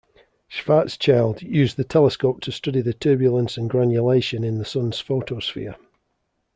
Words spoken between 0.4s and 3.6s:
Schwarzschild used the telescope to study the turbulence